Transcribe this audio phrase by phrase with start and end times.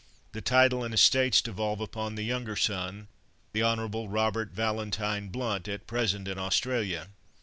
[0.31, 3.07] The title and estates devolve upon the younger son,
[3.53, 7.09] the Honourable Robert Valentine Blount, at present in Australia."